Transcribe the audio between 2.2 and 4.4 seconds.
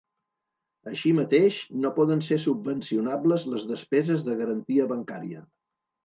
ser subvencionables les despeses de